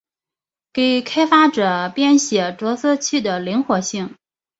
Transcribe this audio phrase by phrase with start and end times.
[0.73, 4.15] 给开发者编写着色器的灵活性。